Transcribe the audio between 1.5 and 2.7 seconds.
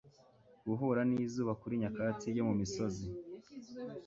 kuri nyakatsi yo mu